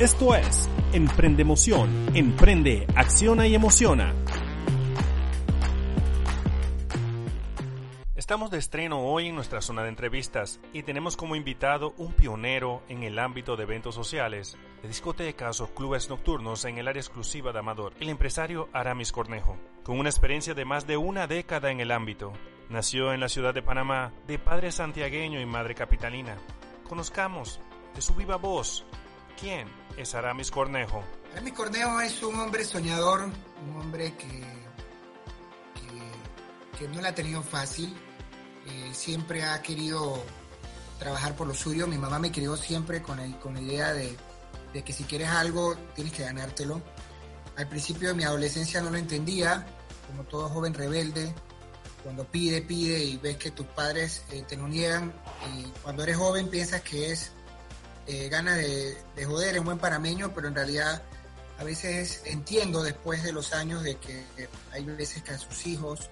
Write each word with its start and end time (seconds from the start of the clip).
Esto 0.00 0.32
es 0.36 0.70
Emprende 0.92 1.42
Emoción. 1.42 1.90
Emprende, 2.14 2.86
acciona 2.94 3.48
y 3.48 3.56
emociona. 3.56 4.14
Estamos 8.14 8.52
de 8.52 8.58
estreno 8.58 9.00
hoy 9.00 9.26
en 9.26 9.34
nuestra 9.34 9.60
zona 9.60 9.82
de 9.82 9.88
entrevistas 9.88 10.60
y 10.72 10.84
tenemos 10.84 11.16
como 11.16 11.34
invitado 11.34 11.94
un 11.96 12.12
pionero 12.12 12.84
en 12.88 13.02
el 13.02 13.18
ámbito 13.18 13.56
de 13.56 13.64
eventos 13.64 13.96
sociales, 13.96 14.56
de 14.82 14.86
discotecas 14.86 15.60
o 15.60 15.74
clubes 15.74 16.08
nocturnos 16.08 16.64
en 16.64 16.78
el 16.78 16.86
área 16.86 17.00
exclusiva 17.00 17.52
de 17.52 17.58
Amador, 17.58 17.92
el 17.98 18.08
empresario 18.08 18.68
Aramis 18.72 19.10
Cornejo, 19.10 19.56
con 19.82 19.98
una 19.98 20.10
experiencia 20.10 20.54
de 20.54 20.64
más 20.64 20.86
de 20.86 20.96
una 20.96 21.26
década 21.26 21.72
en 21.72 21.80
el 21.80 21.90
ámbito. 21.90 22.32
Nació 22.70 23.12
en 23.12 23.18
la 23.18 23.28
ciudad 23.28 23.52
de 23.52 23.62
Panamá, 23.62 24.12
de 24.28 24.38
padre 24.38 24.70
santiagueño 24.70 25.40
y 25.40 25.46
madre 25.46 25.74
capitalina. 25.74 26.36
Conozcamos 26.88 27.58
de 27.96 28.00
su 28.00 28.14
viva 28.14 28.36
voz. 28.36 28.84
¿Quién 29.40 29.66
es 29.96 30.14
Aramis 30.14 30.50
Cornejo? 30.50 31.02
Aramis 31.32 31.52
Cornejo 31.54 32.00
es 32.00 32.22
un 32.22 32.38
hombre 32.38 32.64
soñador, 32.64 33.22
un 33.22 33.80
hombre 33.80 34.14
que, 34.16 34.44
que, 36.78 36.88
no 36.88 37.00
la 37.00 37.10
ha 37.10 37.14
tenido 37.14 37.42
fácil. 37.42 37.94
Eh, 38.66 38.90
siempre 38.92 39.42
ha 39.42 39.60
querido 39.62 40.22
trabajar 40.98 41.34
por 41.34 41.46
lo 41.46 41.54
suyo. 41.54 41.86
Mi 41.86 41.98
mamá 41.98 42.18
me 42.18 42.30
crió 42.30 42.56
siempre 42.56 43.02
con, 43.02 43.18
el, 43.18 43.36
con 43.38 43.54
la 43.54 43.60
idea 43.60 43.92
de, 43.92 44.16
de 44.72 44.82
que 44.82 44.92
si 44.92 45.04
quieres 45.04 45.28
algo 45.28 45.74
tienes 45.94 46.12
que 46.12 46.22
ganártelo. 46.22 46.80
Al 47.56 47.68
principio 47.68 48.08
de 48.08 48.14
mi 48.14 48.24
adolescencia 48.24 48.80
no 48.80 48.90
lo 48.90 48.98
entendía, 48.98 49.66
como 50.06 50.24
todo 50.24 50.48
joven 50.48 50.74
rebelde, 50.74 51.34
cuando 52.02 52.24
pide, 52.24 52.62
pide 52.62 53.02
y 53.02 53.16
ves 53.16 53.36
que 53.36 53.50
tus 53.50 53.66
padres 53.66 54.22
eh, 54.30 54.44
te 54.46 54.56
lo 54.56 54.68
niegan 54.68 55.12
y 55.54 55.64
cuando 55.82 56.04
eres 56.04 56.16
joven 56.16 56.48
piensas 56.48 56.82
que 56.82 57.10
es 57.10 57.32
eh, 58.08 58.30
ganas 58.30 58.56
de, 58.56 58.96
joder 59.26 59.56
en 59.56 59.64
buen 59.64 59.78
parameño, 59.78 60.32
pero 60.34 60.48
en 60.48 60.54
realidad 60.54 61.02
a 61.58 61.64
veces 61.64 62.22
entiendo 62.24 62.82
después 62.82 63.22
de 63.22 63.32
los 63.32 63.52
años 63.52 63.82
de 63.82 63.96
que 63.96 64.24
hay 64.72 64.82
veces 64.84 65.22
que 65.22 65.32
a 65.32 65.38
sus 65.38 65.66
hijos, 65.66 66.08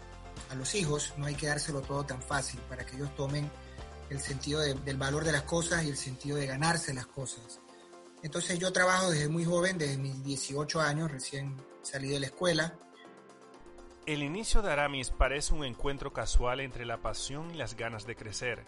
a 0.51 0.55
los 0.55 0.75
hijos, 0.75 1.15
no 1.17 1.25
hay 1.25 1.35
que 1.35 1.47
dárselo 1.47 1.81
todo 1.81 2.05
tan 2.05 2.21
fácil 2.21 2.61
para 2.69 2.85
que 2.85 2.97
ellos 2.97 3.15
tomen 3.17 3.51
el 4.11 4.21
sentido 4.21 4.61
del 4.61 4.97
valor 4.99 5.25
de 5.25 5.33
las 5.33 5.43
cosas 5.43 5.85
y 5.85 5.89
el 5.89 5.97
sentido 5.97 6.37
de 6.37 6.47
ganarse 6.47 6.93
las 6.93 7.07
cosas. 7.07 7.61
Entonces 8.23 8.59
yo 8.59 8.73
trabajo 8.73 9.11
desde 9.11 9.29
muy 9.29 9.47
joven, 9.47 9.79
desde 9.79 9.97
mis 9.97 10.23
18 10.23 10.81
años, 10.83 11.11
recién 11.11 11.57
salí 11.81 12.09
de 12.09 12.21
la 12.21 12.27
escuela. 12.27 12.75
El 14.05 14.23
inicio 14.23 14.61
de 14.61 14.71
Aramis 14.71 15.11
parece 15.11 15.55
un 15.55 15.65
encuentro 15.65 16.13
casual 16.13 16.61
entre 16.61 16.85
la 16.85 17.01
pasión 17.01 17.51
y 17.53 17.55
las 17.55 17.75
ganas 17.75 18.07
de 18.07 18.17
crecer. 18.17 18.65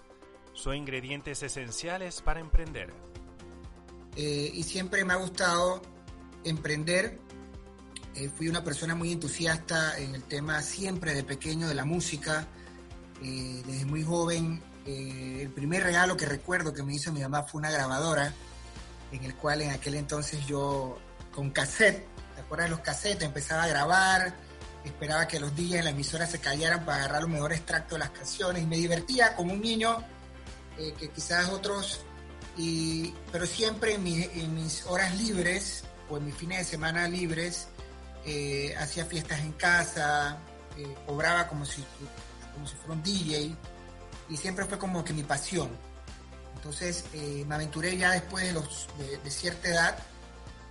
Son 0.52 0.74
ingredientes 0.74 1.42
esenciales 1.42 2.22
para 2.22 2.40
emprender. 2.40 2.92
Eh, 4.20 4.50
y 4.52 4.64
siempre 4.64 5.04
me 5.04 5.12
ha 5.12 5.16
gustado 5.16 5.80
emprender. 6.42 7.20
Eh, 8.16 8.28
fui 8.28 8.48
una 8.48 8.64
persona 8.64 8.96
muy 8.96 9.12
entusiasta 9.12 9.96
en 9.96 10.12
el 10.12 10.24
tema 10.24 10.60
siempre 10.60 11.14
de 11.14 11.22
pequeño 11.22 11.68
de 11.68 11.76
la 11.76 11.84
música. 11.84 12.48
Eh, 13.22 13.62
desde 13.64 13.84
muy 13.84 14.02
joven, 14.02 14.60
el 14.84 15.50
primer 15.50 15.84
regalo 15.84 16.16
que 16.16 16.26
recuerdo 16.26 16.72
que 16.72 16.82
me 16.82 16.94
hizo 16.94 17.12
mi 17.12 17.20
mamá 17.20 17.44
fue 17.44 17.60
una 17.60 17.70
grabadora, 17.70 18.32
en 19.12 19.22
el 19.22 19.36
cual 19.36 19.62
en 19.62 19.70
aquel 19.70 19.94
entonces 19.94 20.44
yo 20.46 20.98
con 21.30 21.50
cassette, 21.50 22.04
¿te 22.34 22.40
acuerdas 22.40 22.70
de 22.70 22.70
los 22.70 22.80
cassettes? 22.80 23.22
Empezaba 23.22 23.64
a 23.64 23.68
grabar, 23.68 24.34
esperaba 24.84 25.28
que 25.28 25.38
los 25.38 25.54
días 25.54 25.80
en 25.80 25.84
la 25.84 25.90
emisora 25.90 26.26
se 26.26 26.40
callaran 26.40 26.84
para 26.84 27.04
agarrar 27.04 27.22
los 27.22 27.30
mejores 27.30 27.58
extractos 27.58 27.92
de 27.92 27.98
las 27.98 28.10
canciones 28.10 28.62
y 28.62 28.66
me 28.66 28.78
divertía 28.78 29.36
como 29.36 29.52
un 29.52 29.60
niño 29.60 30.02
que 30.76 31.08
quizás 31.08 31.48
otros 31.50 32.04
pero 33.30 33.46
siempre 33.46 33.94
en, 33.94 34.02
mis 34.54 34.84
horas 34.86 35.16
libres 35.16 35.84
o 36.08 36.16
en 36.16 36.24
mis 36.24 36.34
fines 36.34 36.58
de 36.58 36.64
semana 36.64 37.06
libres 37.06 37.68
eh, 38.24 38.74
hacía 38.76 39.04
fiestas 39.04 39.40
en 39.40 39.52
casa, 39.52 40.38
eh, 40.76 40.96
cobraba 41.06 41.46
como 41.46 41.64
si, 41.64 41.84
como 42.52 42.66
si 42.66 42.74
fuera 42.74 42.94
un 42.94 43.02
DJ 43.02 43.54
y 44.28 44.36
siempre 44.36 44.64
fue 44.64 44.76
como 44.76 45.04
que 45.04 45.12
mi 45.12 45.22
pasión. 45.22 45.68
Entonces 46.56 47.04
eh, 47.12 47.44
me 47.46 47.54
aventuré 47.54 47.96
ya 47.96 48.10
después 48.10 48.52
de, 48.52 49.30
cierta 49.30 49.68
edad 49.68 49.98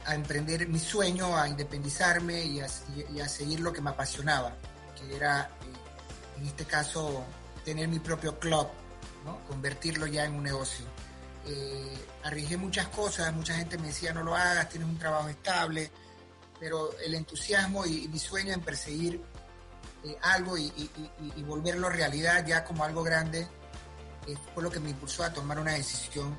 a 0.05 0.13
emprender 0.13 0.67
mi 0.67 0.79
sueño, 0.79 1.37
a 1.37 1.47
independizarme 1.47 2.43
y 2.43 2.59
a, 2.59 3.29
seguir 3.29 3.61
lo 3.61 3.71
que 3.71 3.79
me 3.79 3.91
apasionaba, 3.91 4.53
que 4.99 5.15
era 5.15 5.49
en 6.37 6.45
este 6.45 6.65
caso 6.65 7.23
tener 7.63 7.87
mi 7.87 7.99
propio 7.99 8.37
club, 8.37 8.67
¿no? 9.23 9.39
convertirlo 9.47 10.05
ya 10.05 10.25
en 10.25 10.33
un 10.33 10.43
negocio 10.43 10.85
eh, 11.47 11.97
arriesgué 12.23 12.57
muchas 12.57 12.87
cosas, 12.89 13.33
mucha 13.33 13.55
gente 13.55 13.77
me 13.77 13.87
decía 13.87 14.13
no 14.13 14.23
lo 14.23 14.35
hagas, 14.35 14.69
tienes 14.69 14.87
un 14.87 14.97
trabajo 14.97 15.29
estable, 15.29 15.89
pero 16.59 16.97
el 16.99 17.15
entusiasmo 17.15 17.85
y, 17.85 18.07
mi 18.07 18.19
sueño 18.19 18.53
en 18.53 18.61
perseguir 18.61 19.21
eh, 20.03 20.17
algo 20.21 20.57
y, 20.57 20.71
volverlo 21.45 21.89
realidad 21.89 22.45
ya 22.45 22.63
como 22.65 22.83
algo 22.83 23.03
grande 23.03 23.47
eh, 24.27 24.35
fue 24.53 24.61
lo 24.63 24.69
que 24.69 24.79
me 24.79 24.89
impulsó 24.89 25.23
a 25.23 25.31
tomar 25.31 25.59
una 25.59 25.73
decisión 25.73 26.37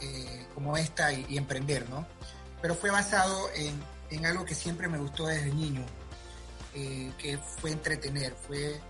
eh, 0.00 0.46
como 0.54 0.76
esta 0.76 1.12
y, 1.12 1.36
emprender, 1.36 1.88
¿no? 1.88 2.06
Pero 2.60 2.74
fue 2.74 2.90
basado 2.90 3.50
en, 3.54 3.80
en, 4.10 4.26
algo 4.26 4.44
que 4.44 4.54
siempre 4.54 4.88
me 4.88 4.98
gustó 4.98 5.26
desde 5.26 5.52
niño, 5.52 5.84
que 7.18 7.38
fue 7.38 7.72
entretener, 7.72 8.34
fue... 8.34 8.80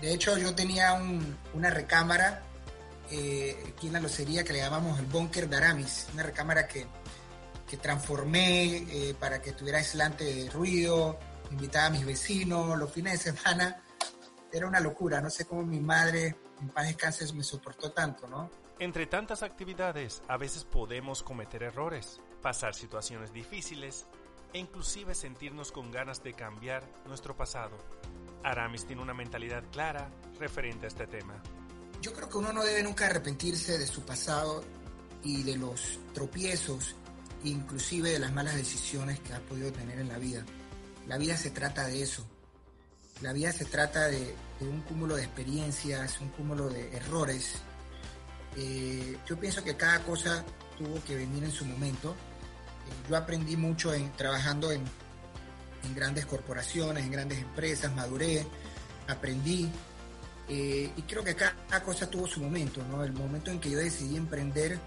De 0.00 0.12
hecho, 0.12 0.36
yo 0.38 0.54
tenía 0.54 0.92
una 1.54 1.70
recámara 1.70 2.42
eh, 3.10 3.56
aquí 3.68 3.86
en 3.86 3.94
la 3.94 4.00
locería 4.00 4.44
que 4.44 4.52
le 4.52 4.60
llamamos 4.60 4.98
el 4.98 5.06
búnker 5.06 5.48
de 5.48 5.56
Aramis, 5.56 6.08
una 6.12 6.22
recámara 6.22 6.66
que, 6.66 6.86
que 7.68 7.76
transformé 7.76 8.76
eh, 8.76 9.14
para 9.18 9.40
que 9.40 9.52
tuviera 9.52 9.78
aislante 9.78 10.24
de 10.24 10.50
ruido, 10.50 11.18
invitaba 11.50 11.86
a 11.86 11.90
mis 11.90 12.04
vecinos 12.04 12.78
los 12.78 12.92
fines 12.92 13.24
de 13.24 13.32
semana. 13.32 13.82
Era 14.52 14.66
una 14.66 14.80
locura, 14.80 15.20
no 15.20 15.30
sé 15.30 15.46
cómo 15.46 15.62
mi 15.62 15.80
madre, 15.80 16.36
en 16.60 16.68
paz 16.68 16.86
descanse, 16.86 17.32
me 17.34 17.42
soportó 17.42 17.92
tanto, 17.92 18.26
¿no? 18.26 18.50
Entre 18.78 19.06
tantas 19.06 19.42
actividades, 19.42 20.22
a 20.28 20.36
veces 20.36 20.64
podemos 20.64 21.22
cometer 21.22 21.62
errores, 21.62 22.20
pasar 22.42 22.74
situaciones 22.74 23.32
difíciles 23.32 24.06
e 24.52 24.58
inclusive 24.58 25.14
sentirnos 25.14 25.72
con 25.72 25.90
ganas 25.90 26.22
de 26.22 26.32
cambiar 26.32 26.84
nuestro 27.06 27.36
pasado. 27.36 27.76
Aramis 28.44 28.86
tiene 28.86 29.02
una 29.02 29.14
mentalidad 29.14 29.64
clara 29.72 30.10
referente 30.38 30.86
a 30.86 30.88
este 30.88 31.06
tema 31.06 31.42
yo 32.00 32.12
creo 32.12 32.28
que 32.28 32.38
uno 32.38 32.52
no 32.52 32.62
debe 32.62 32.82
nunca 32.82 33.06
arrepentirse 33.06 33.78
de 33.78 33.86
su 33.86 34.02
pasado 34.02 34.64
y 35.22 35.42
de 35.42 35.56
los 35.56 35.98
tropiezos, 36.14 36.94
inclusive 37.44 38.10
de 38.10 38.18
las 38.18 38.32
malas 38.32 38.56
decisiones 38.56 39.20
que 39.20 39.32
ha 39.32 39.40
podido 39.40 39.72
tener 39.72 39.98
en 39.98 40.08
la 40.08 40.18
vida. 40.18 40.44
La 41.06 41.18
vida 41.18 41.36
se 41.36 41.50
trata 41.50 41.86
de 41.86 42.02
eso. 42.02 42.24
La 43.20 43.32
vida 43.32 43.52
se 43.52 43.64
trata 43.64 44.06
de, 44.08 44.34
un 44.60 44.80
cúmulo 44.82 45.16
de 45.16 45.24
experiencias, 45.24 46.20
un 46.20 46.28
cúmulo 46.28 46.68
de 46.68 46.96
errores. 46.96 47.54
Eh, 48.56 49.18
yo 49.26 49.38
pienso 49.38 49.64
que 49.64 49.76
cada 49.76 50.04
cosa 50.04 50.44
tuvo 50.76 51.02
que 51.04 51.16
venir 51.16 51.42
en 51.42 51.50
su 51.50 51.64
momento. 51.64 52.12
Eh, 52.12 53.08
yo 53.10 53.16
aprendí 53.16 53.56
mucho 53.56 53.92
en, 53.92 54.12
trabajando 54.12 54.70
en, 54.70 54.84
en 55.84 55.94
grandes 55.94 56.26
corporaciones, 56.26 57.04
en 57.04 57.10
grandes 57.10 57.38
empresas, 57.38 57.92
maduré, 57.92 58.46
aprendí, 59.08 59.68
eh, 60.48 60.90
y 60.96 61.02
creo 61.02 61.22
que 61.22 61.34
cada, 61.34 61.54
cosa 61.84 62.08
tuvo 62.08 62.26
su 62.26 62.40
momento, 62.40 62.82
¿no? 62.90 63.04
El 63.04 63.12
momento 63.12 63.50
en 63.50 63.60
que 63.60 63.70
yo 63.70 63.78
decidí 63.78 64.16
emprender, 64.16 64.78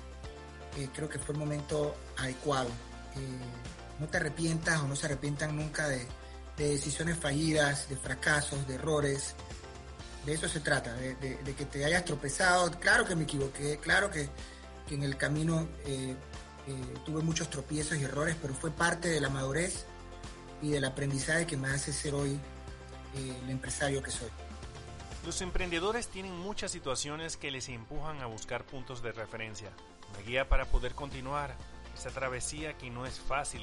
eh, 0.78 0.90
creo 0.94 1.08
que 1.08 1.20
fue 1.20 1.34
el 1.34 1.40
momento 1.40 1.96
adecuado. 2.18 2.70
Eh, 3.16 4.00
no 4.00 4.08
te 4.08 4.18
arrepientas 4.18 4.82
o 4.82 4.88
no 4.88 4.96
se 4.96 5.06
arrepientan 5.06 5.56
nunca 5.56 5.88
de, 5.88 6.08
decisiones 6.58 7.18
fallidas, 7.18 7.90
de 7.90 7.98
fracasos, 7.98 8.68
de 8.68 8.76
errores. 8.76 9.36
De 10.26 10.34
eso 10.34 10.48
se 10.48 10.60
trata, 10.60 10.94
de, 10.94 11.16
que 11.58 11.66
te 11.66 11.84
hayas 11.86 12.06
tropezado. 12.06 12.70
Claro 12.80 13.06
que 13.06 13.16
me 13.16 13.24
equivoqué, 13.24 13.80
claro 13.80 14.12
que, 14.12 14.30
que 14.88 14.94
en 14.94 15.02
el 15.02 15.18
camino 15.18 15.68
tuve 17.03 17.24
muchos 17.24 17.50
tropiezos 17.50 17.97
y 17.97 18.03
errores, 18.03 18.35
pero 18.40 18.53
fue 18.53 18.70
parte 18.70 19.09
de 19.09 19.20
la 19.20 19.30
madurez 19.30 19.85
y 20.62 20.70
del 20.70 20.85
aprendizaje 20.85 21.47
que 21.47 21.58
me 21.58 21.70
hace 21.70 21.91
ser 21.91 22.14
hoy 22.14 22.40
el 23.16 23.50
empresario 23.50 24.03
que 24.03 24.12
soy. 24.12 24.30
Los 25.26 25.41
emprendedores 25.41 26.08
tienen 26.08 26.35
muchas 26.35 26.72
situaciones 26.72 27.38
que 27.38 27.52
les 27.52 27.70
empujan 27.70 28.22
a 28.22 28.26
buscar 28.26 28.64
puntos 28.64 29.03
de 29.03 29.12
referencia, 29.12 29.70
una 30.09 30.22
guía 30.22 30.50
para 30.50 30.66
poder 30.66 30.96
continuar 30.96 31.56
esa 31.96 32.09
travesía 32.09 32.76
que 32.76 32.90
no 32.90 33.06
es 33.06 33.20
fácil. 33.20 33.62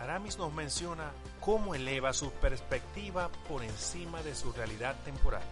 Aramis 0.00 0.38
nos 0.38 0.54
menciona 0.54 1.12
cómo 1.40 1.74
eleva 1.74 2.14
su 2.14 2.30
perspectiva 2.30 3.30
por 3.46 3.62
encima 3.62 4.22
de 4.22 4.34
su 4.34 4.52
realidad 4.52 4.96
temporal. 5.04 5.42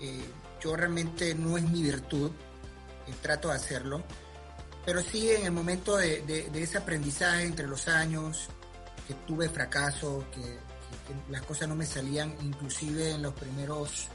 Eh, 0.00 0.24
yo 0.60 0.76
realmente 0.76 1.34
no 1.34 1.56
es 1.56 1.64
mi 1.64 1.82
virtud, 1.82 2.30
eh, 3.08 3.14
trato 3.20 3.48
de 3.48 3.54
hacerlo, 3.54 4.02
pero 4.84 5.00
sí 5.00 5.30
en 5.30 5.46
el 5.46 5.52
momento 5.52 5.96
de, 5.96 6.48
ese 6.54 6.78
aprendizaje 6.78 7.44
entre 7.44 7.66
los 7.66 7.88
años, 7.88 8.48
que 9.08 9.14
tuve 9.26 9.48
fracaso, 9.48 10.24
que 10.32 10.58
las 11.30 11.42
cosas 11.42 11.68
no 11.68 11.74
me 11.74 11.86
salían, 11.86 12.36
inclusive 12.40 13.12
en 13.12 13.22
los 13.22 13.34
primeros 13.34 14.08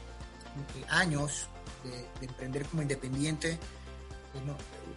años 0.88 1.48
de, 1.84 2.26
emprender 2.26 2.66
como 2.66 2.82
independiente, 2.82 3.58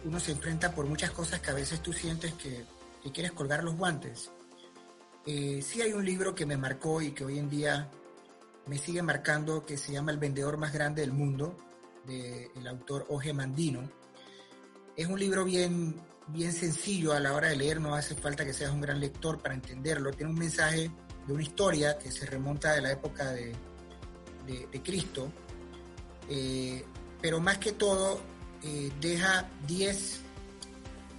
uno, 0.04 0.20
se 0.20 0.32
enfrenta 0.32 0.72
por 0.72 0.86
muchas 0.86 1.10
cosas 1.10 1.40
que 1.40 1.50
a 1.50 1.54
veces 1.54 1.80
tú 1.80 1.92
sientes 1.92 2.34
que, 2.34 2.64
que 3.02 3.12
quieres 3.12 3.32
colgar 3.32 3.64
los 3.64 3.76
guantes. 3.76 4.30
Eh, 5.26 5.62
sí 5.62 5.80
hay 5.80 5.92
un 5.92 6.04
libro 6.04 6.34
que 6.34 6.44
me 6.44 6.56
marcó 6.56 7.00
y 7.00 7.12
que 7.12 7.24
hoy 7.24 7.38
en 7.38 7.48
día 7.48 7.90
me 8.66 8.78
sigue 8.78 9.02
marcando 9.02 9.64
que 9.64 9.76
se 9.76 9.92
llama 9.92 10.12
El 10.12 10.18
vendedor 10.18 10.58
más 10.58 10.72
grande 10.72 11.00
del 11.00 11.12
mundo, 11.12 11.56
del 12.06 12.66
autor 12.66 13.06
Oje 13.08 13.32
Mandino. 13.32 13.90
Es 14.96 15.06
un 15.06 15.18
libro 15.18 15.44
bien, 15.44 16.00
bien 16.28 16.52
sencillo 16.52 17.12
a 17.12 17.20
la 17.20 17.32
hora 17.32 17.48
de 17.48 17.56
leer, 17.56 17.80
no 17.80 17.94
hace 17.94 18.14
falta 18.14 18.44
que 18.44 18.52
seas 18.52 18.70
un 18.70 18.80
gran 18.80 19.00
lector 19.00 19.40
para 19.40 19.54
entenderlo. 19.54 20.10
Tiene 20.12 20.32
un 20.32 20.38
mensaje 20.38 20.90
de 21.26 21.32
una 21.32 21.42
historia 21.42 21.98
que 21.98 22.10
se 22.10 22.26
remonta 22.26 22.72
de 22.72 22.82
la 22.82 22.92
época 22.92 23.32
de, 23.32 23.54
de, 24.46 24.82
Cristo, 24.82 25.32
eh, 26.28 26.84
pero 27.20 27.40
más 27.40 27.58
que 27.58 27.72
todo 27.72 28.20
eh, 28.62 28.90
deja 29.00 29.48
10 29.66 30.20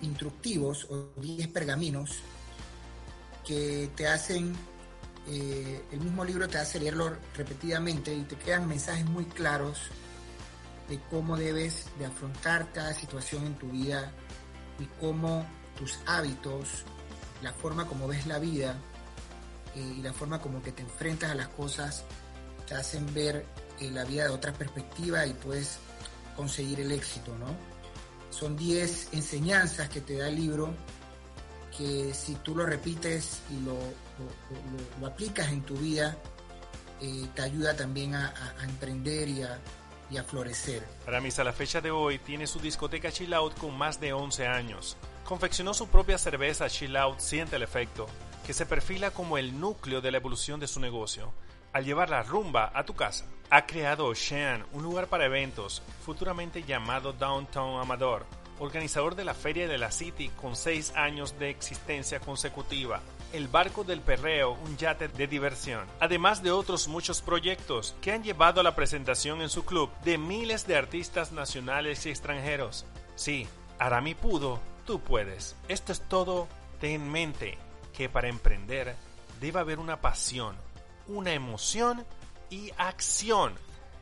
instructivos 0.02 0.88
o 0.90 1.10
10 1.22 1.48
pergaminos 1.50 2.20
que 3.46 3.90
te 3.96 4.08
hacen, 4.08 4.54
eh, 5.28 5.84
el 5.92 6.00
mismo 6.00 6.26
libro 6.26 6.48
te 6.48 6.58
hace 6.58 6.80
leerlo 6.80 7.16
repetidamente 7.36 8.14
y 8.14 8.24
te 8.24 8.36
quedan 8.36 8.68
mensajes 8.68 9.06
muy 9.06 9.26
claros 9.26 9.80
de 10.90 11.00
cómo 11.10 11.38
debes 11.38 11.86
de 11.98 12.06
afrontar 12.06 12.72
cada 12.74 12.94
situación 12.94 13.46
en 13.46 13.56
tu 13.56 13.70
vida 13.70 14.12
y 14.80 14.86
cómo 15.00 15.46
tus 15.78 16.00
hábitos, 16.06 16.84
la 17.42 17.54
forma 17.54 17.88
como 17.88 18.08
ves 18.08 18.28
la 18.28 18.40
vida 18.40 18.76
y 19.76 20.02
la 20.02 20.14
forma 20.14 20.40
como 20.40 20.62
que 20.62 20.72
te 20.72 20.84
enfrentas 20.84 21.32
a 21.32 21.36
las 21.36 21.50
cosas 21.50 22.06
te 22.68 22.76
hacen 22.76 23.14
ver 23.14 23.46
la 23.82 24.04
vida 24.06 24.24
de 24.26 24.30
otra 24.30 24.54
perspectiva 24.54 25.26
y 25.26 25.34
puedes 25.34 25.80
conseguir 26.36 26.80
el 26.80 26.92
éxito, 26.92 27.36
¿no? 27.38 27.48
Son 28.30 28.56
10 28.56 29.14
enseñanzas 29.14 29.90
que 29.90 30.02
te 30.02 30.18
da 30.18 30.28
el 30.28 30.36
libro 30.36 30.74
que 31.78 32.14
si 32.14 32.36
tú 32.36 32.56
lo 32.56 32.66
repites 32.66 33.42
y 33.50 33.60
lo, 33.66 33.78
lo, 35.00 35.08
aplicas 35.08 35.50
en 35.50 35.62
tu 35.62 35.76
vida, 35.76 36.18
eh, 37.02 37.28
te 37.34 37.42
ayuda 37.42 37.76
también 37.76 38.16
a, 38.16 38.34
emprender 38.64 39.28
y 39.28 39.44
a, 39.44 39.60
y 40.10 40.18
a 40.18 40.24
florecer. 40.24 40.86
Aramis 41.08 41.40
a 41.40 41.44
la 41.44 41.54
fecha 41.54 41.82
de 41.82 41.92
hoy 41.92 42.20
tiene 42.20 42.48
su 42.48 42.60
discoteca 42.60 43.12
Chill 43.12 43.34
Out 43.34 43.58
con 43.58 43.78
más 43.78 44.00
de 44.00 44.14
11 44.14 44.48
años. 44.48 44.98
Confeccionó 45.26 45.74
su 45.74 45.88
propia 45.88 46.18
cerveza 46.18 46.70
Chill 46.70 46.96
Out 46.96 47.20
Siente 47.20 47.58
el 47.58 47.64
Efecto, 47.64 48.08
que 48.46 48.54
se 48.54 48.66
perfila 48.66 49.12
como 49.12 49.38
el 49.38 49.60
núcleo 49.60 50.00
de 50.02 50.12
la 50.12 50.18
evolución 50.18 50.60
de 50.60 50.68
su 50.68 50.80
negocio 50.80 51.34
al 51.76 51.84
llevar 51.84 52.10
la 52.10 52.24
rumba 52.24 52.72
a 52.74 52.86
tu 52.86 52.96
casa. 52.96 53.26
Ha 53.50 53.66
creado 53.66 54.06
Ocean, 54.06 54.66
un 54.72 54.82
lugar 54.82 55.08
para 55.08 55.26
eventos, 55.26 55.84
futuramente 56.06 56.64
llamado 56.64 57.12
Downtown 57.12 57.82
Amador, 57.82 58.26
organizador 58.60 59.14
de 59.16 59.26
la 59.26 59.34
Feria 59.34 59.68
de 59.68 59.78
la 59.78 59.92
City 59.92 60.30
con 60.42 60.56
seis 60.56 60.94
años 60.96 61.38
de 61.38 61.50
existencia 61.50 62.22
consecutiva. 62.22 63.02
El 63.34 63.50
Barco 63.50 63.84
del 63.84 64.00
Perreo, 64.00 64.54
un 64.54 64.78
yate 64.78 65.10
de 65.10 65.28
diversión, 65.28 65.86
además 66.00 66.42
de 66.42 66.52
otros 66.52 66.88
muchos 66.88 67.22
proyectos 67.22 67.94
que 68.00 68.14
han 68.14 68.24
llevado 68.24 68.62
a 68.62 68.64
la 68.64 68.74
presentación 68.74 69.42
en 69.42 69.50
su 69.50 69.66
club 69.66 69.90
de 70.06 70.18
miles 70.18 70.66
de 70.68 70.78
artistas 70.78 71.34
nacionales 71.34 72.06
y 72.06 72.10
extranjeros. 72.10 72.86
Sí, 73.16 73.50
Arami 73.80 74.16
pudo, 74.16 74.62
tú 74.86 75.02
puedes. 75.02 75.58
Esto 75.68 75.92
es 75.92 76.00
todo, 76.08 76.48
ten 76.80 77.02
en 77.02 77.12
mente 77.12 77.58
que 77.92 78.08
para 78.08 78.30
emprender 78.30 78.96
debe 79.42 79.60
haber 79.60 79.80
una 79.80 80.00
pasión, 80.00 80.56
una 81.08 81.34
emoción 81.34 82.06
y 82.50 82.72
acción. 82.78 83.54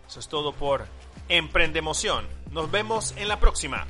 Eso 0.08 0.20
es 0.20 0.28
todo 0.28 0.54
por 0.54 0.86
Emprende 1.30 1.80
Emoción. 1.80 2.28
Nos 2.52 2.70
vemos 2.70 3.14
en 3.18 3.28
la 3.28 3.40
próxima. 3.40 3.88